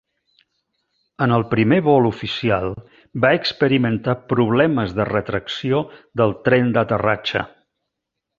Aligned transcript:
En 1.25 1.33
el 1.35 1.43
primer 1.51 1.77
vol 1.87 2.07
oficial, 2.11 2.65
va 3.25 3.31
experimentar 3.41 4.17
problemes 4.33 4.97
de 5.01 5.07
retracció 5.11 5.83
del 6.23 6.35
tren 6.49 6.75
d'aterratge. 6.79 7.47